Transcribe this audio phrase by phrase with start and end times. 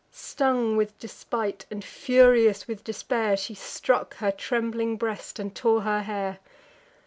[0.09, 6.01] Stung with despite, and furious with despair, She struck her trembling breast, and tore her
[6.01, 6.39] hair.